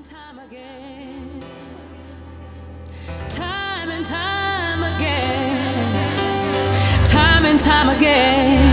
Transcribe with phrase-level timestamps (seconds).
[0.00, 1.44] and time again.
[3.28, 6.16] Time and time again.
[7.04, 8.69] Time and time again.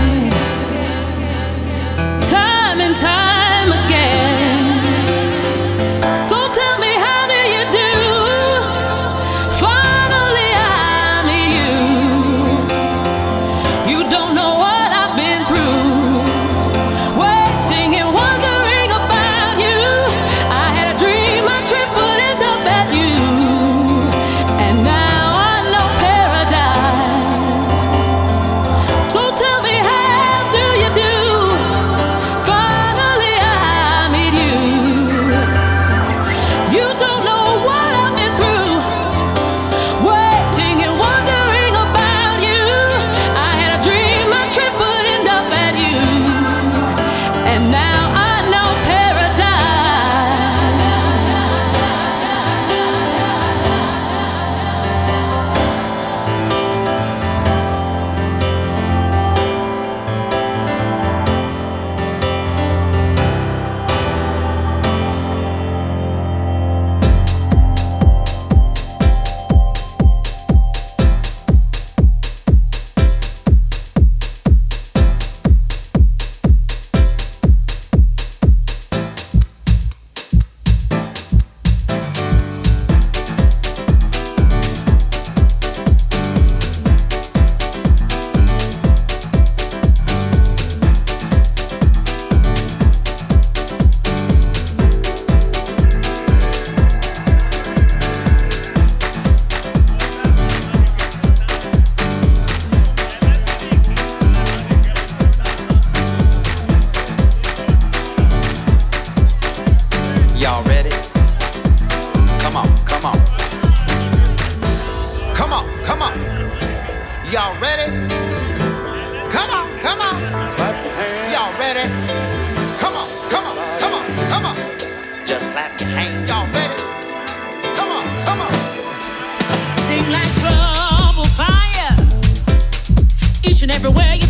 [133.70, 134.27] everywhere you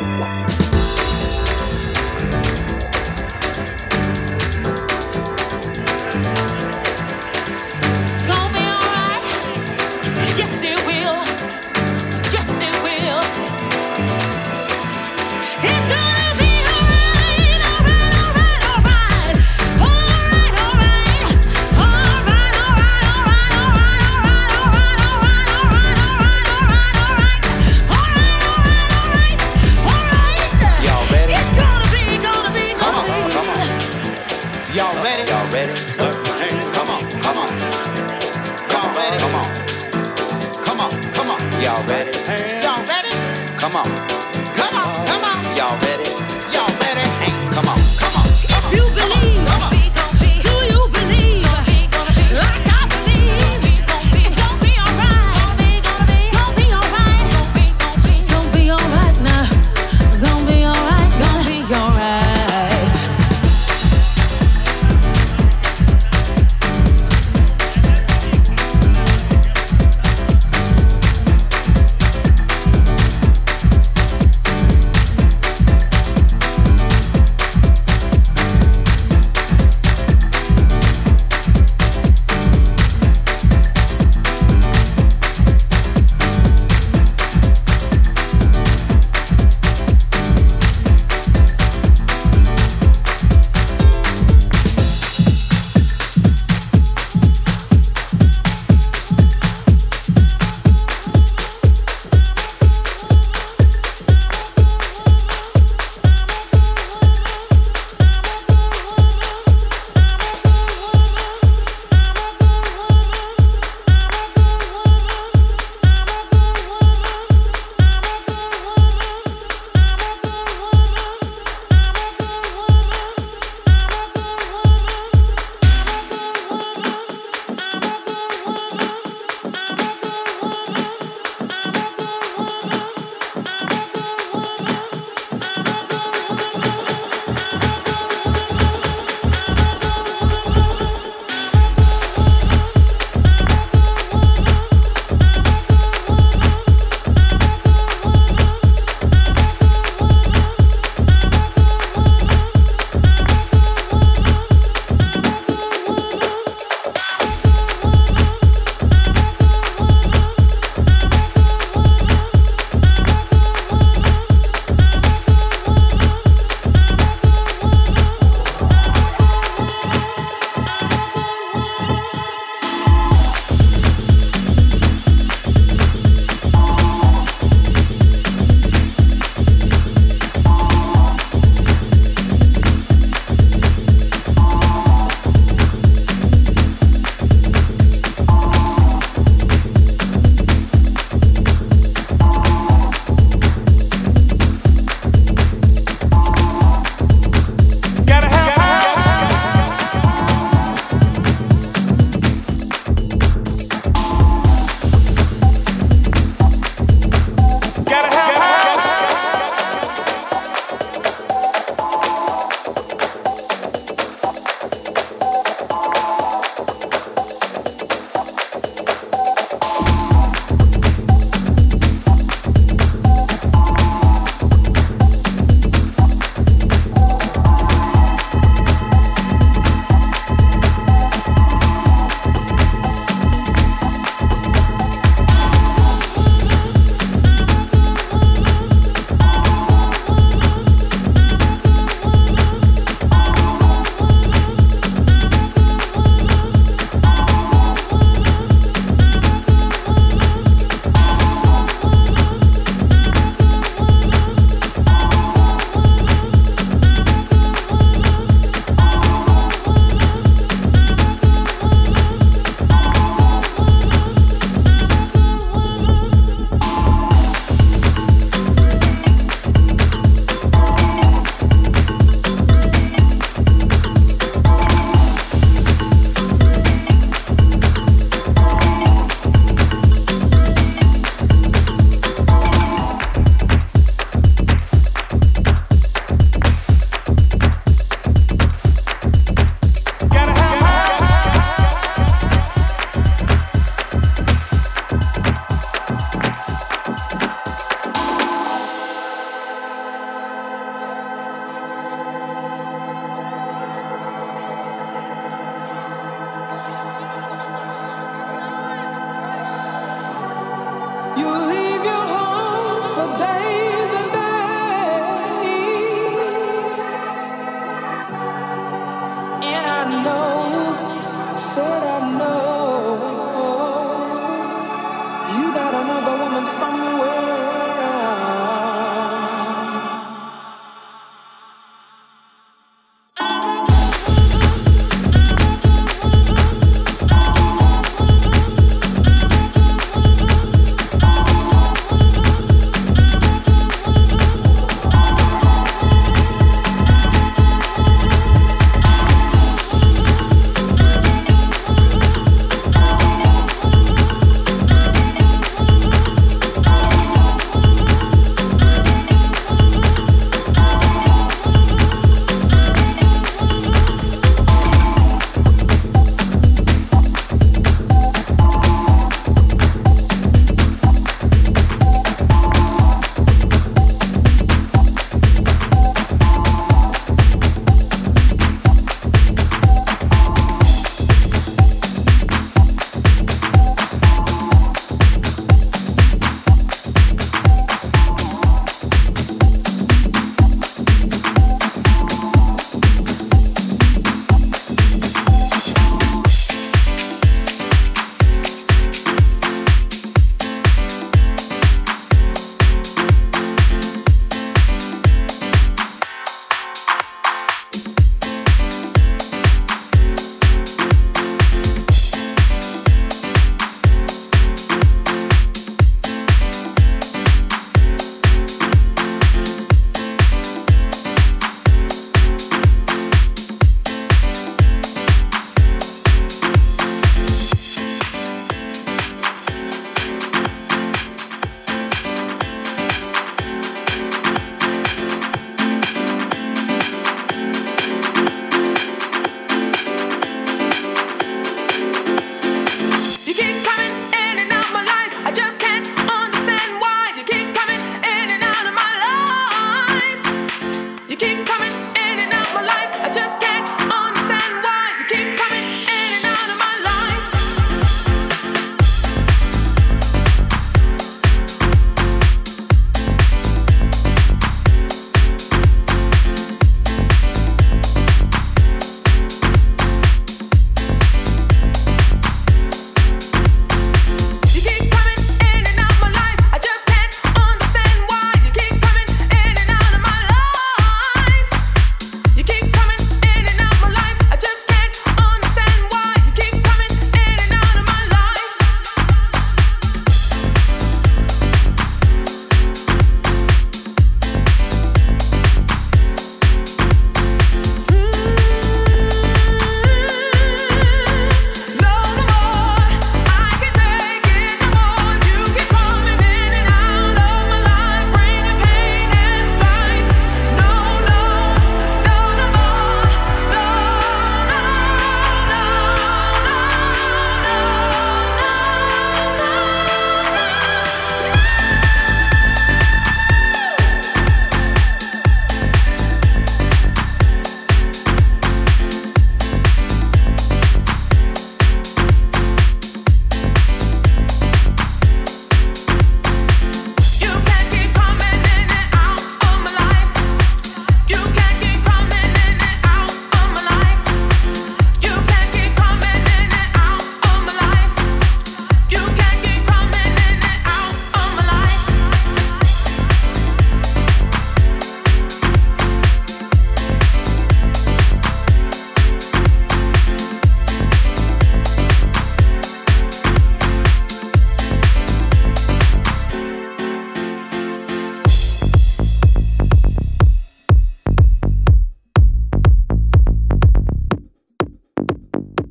[0.00, 0.63] Música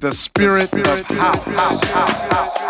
[0.03, 2.62] the spirit of house.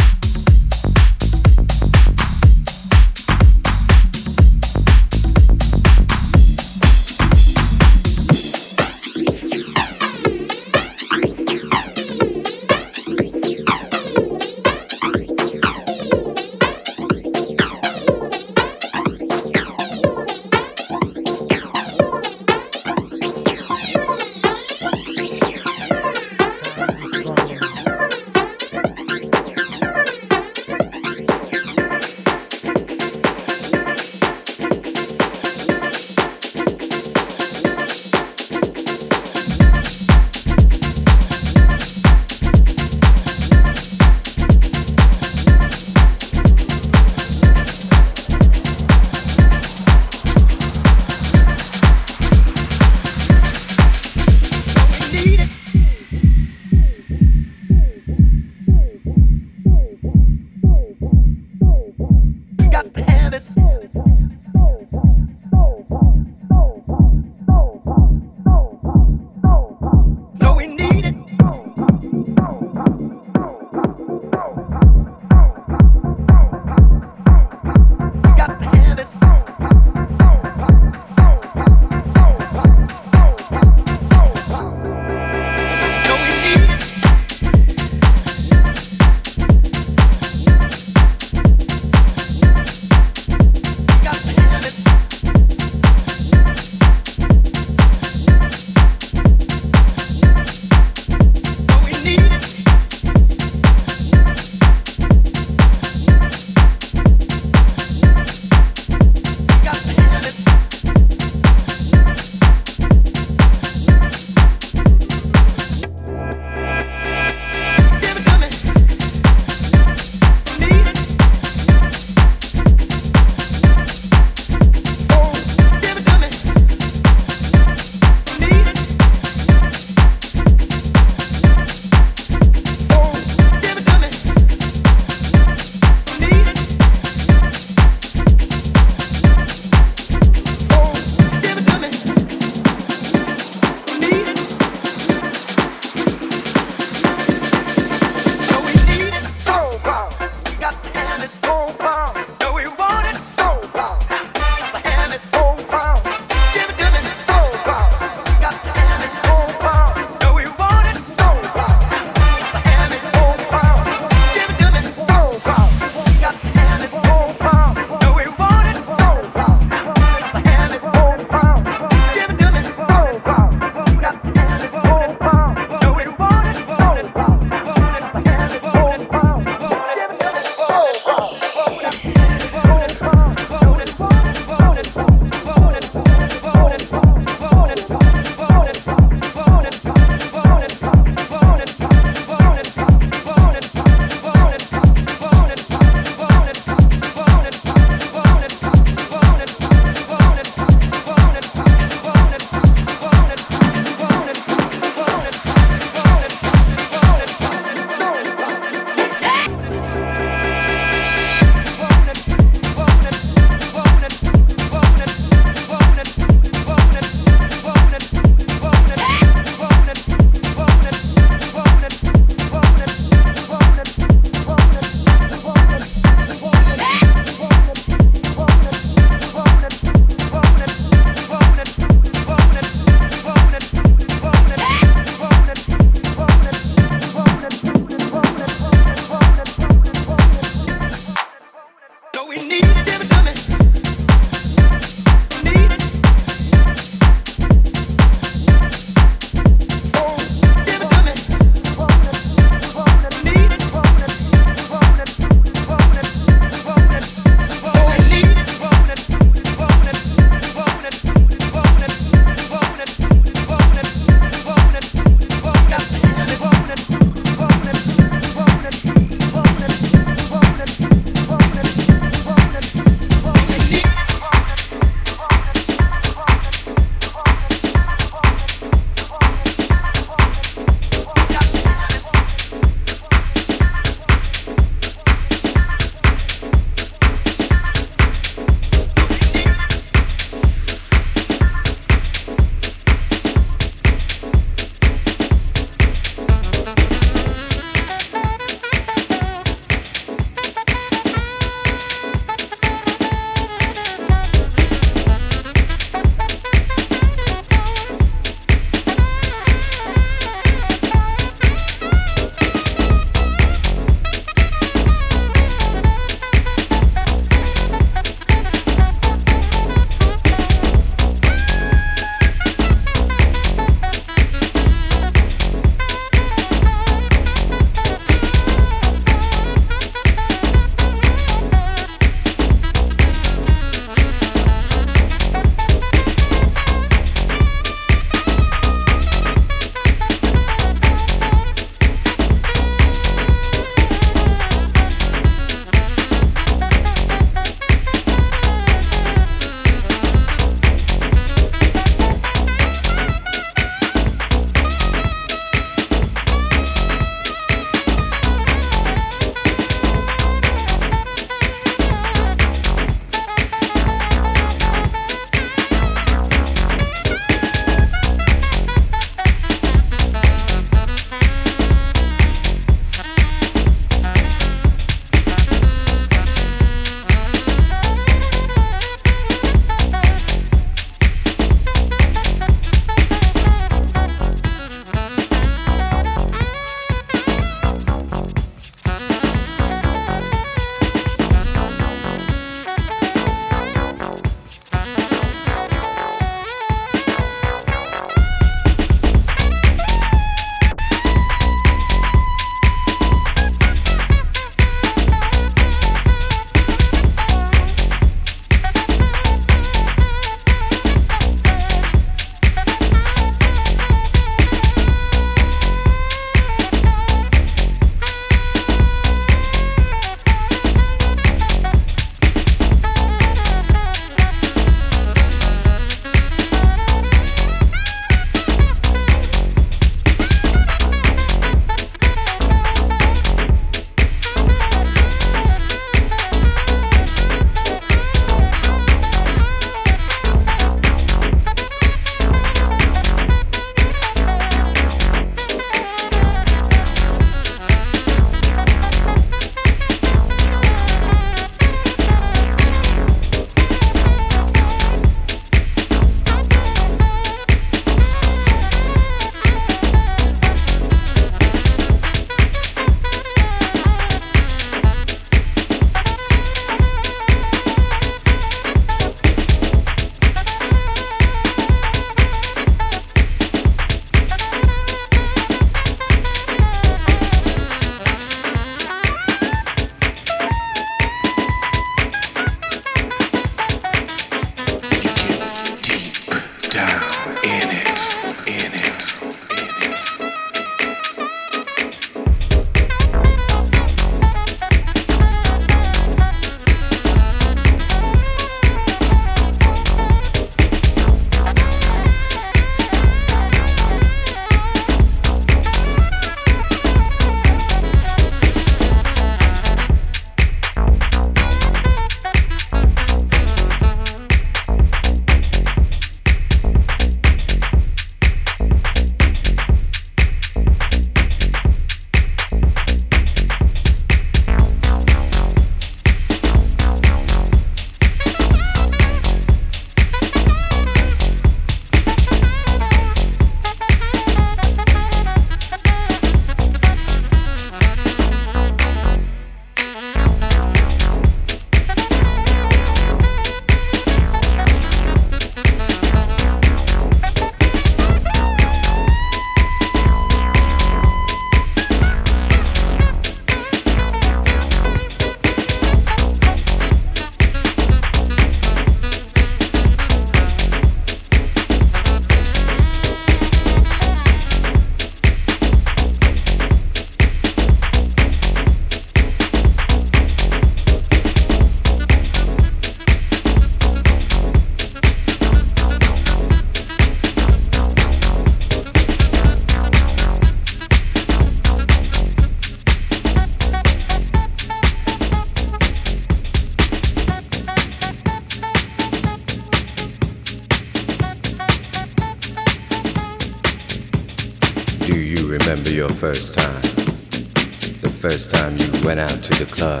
[598.30, 600.00] First time you went out to the club?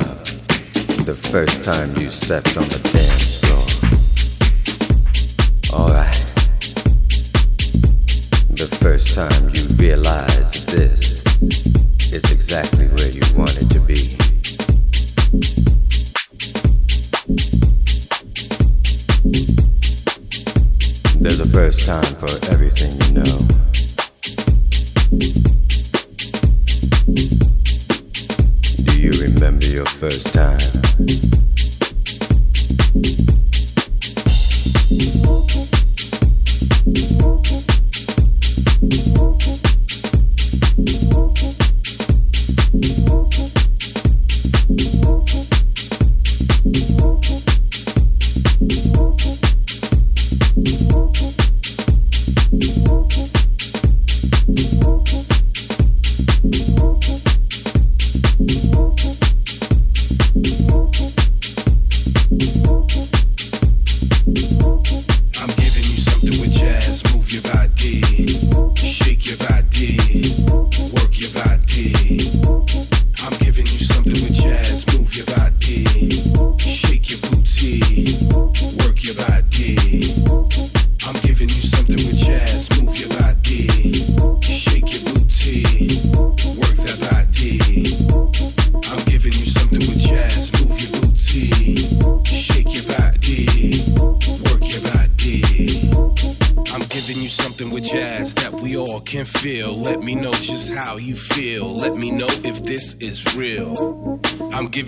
[1.04, 3.60] The first time you stepped on the dance floor?
[5.78, 6.24] Alright.
[8.48, 11.22] The first time you realized this
[12.14, 14.16] is exactly where you wanted to be.
[21.20, 23.53] There's a first time for everything you know.
[30.10, 31.33] First time?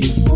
[0.00, 0.35] Booty,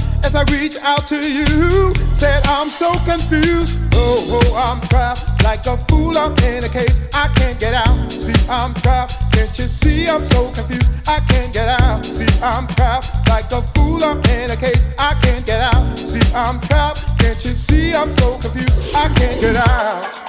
[0.23, 3.81] As I reach out to you, said I'm so confused.
[3.93, 6.17] Oh, oh, I'm trapped like a fool.
[6.17, 6.93] I'm in a cage.
[7.13, 8.11] I can't get out.
[8.11, 9.19] See, I'm trapped.
[9.33, 10.07] Can't you see?
[10.07, 10.89] I'm so confused.
[11.07, 12.05] I can't get out.
[12.05, 14.03] See, I'm trapped like a fool.
[14.03, 14.79] I'm in a cage.
[14.97, 15.97] I can't get out.
[15.97, 17.05] See, I'm trapped.
[17.19, 17.93] Can't you see?
[17.93, 18.95] I'm so confused.
[18.95, 20.21] I can't get out.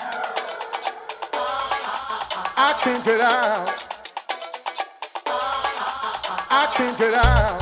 [2.56, 3.74] I can't get out.
[6.54, 7.61] I can't get out.